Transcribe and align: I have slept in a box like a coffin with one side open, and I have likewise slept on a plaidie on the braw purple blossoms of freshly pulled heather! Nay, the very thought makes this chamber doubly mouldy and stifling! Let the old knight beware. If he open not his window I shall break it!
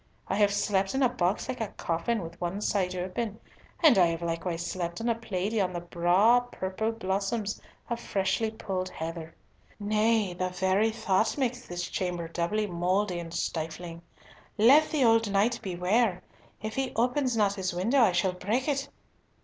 I 0.27 0.35
have 0.37 0.51
slept 0.51 0.95
in 0.95 1.03
a 1.03 1.09
box 1.09 1.47
like 1.47 1.61
a 1.61 1.67
coffin 1.67 2.23
with 2.23 2.41
one 2.41 2.59
side 2.59 2.95
open, 2.95 3.39
and 3.83 3.99
I 3.99 4.07
have 4.07 4.23
likewise 4.23 4.65
slept 4.65 4.99
on 4.99 5.07
a 5.07 5.13
plaidie 5.13 5.61
on 5.61 5.73
the 5.73 5.79
braw 5.79 6.39
purple 6.39 6.91
blossoms 6.91 7.61
of 7.87 7.99
freshly 7.99 8.49
pulled 8.49 8.89
heather! 8.89 9.35
Nay, 9.79 10.33
the 10.33 10.49
very 10.49 10.89
thought 10.89 11.37
makes 11.37 11.67
this 11.67 11.87
chamber 11.87 12.27
doubly 12.27 12.65
mouldy 12.65 13.19
and 13.19 13.31
stifling! 13.31 14.01
Let 14.57 14.89
the 14.89 15.05
old 15.05 15.29
knight 15.29 15.59
beware. 15.61 16.23
If 16.63 16.73
he 16.77 16.93
open 16.95 17.27
not 17.35 17.53
his 17.53 17.71
window 17.71 17.99
I 17.99 18.11
shall 18.11 18.33
break 18.33 18.67
it! 18.67 18.89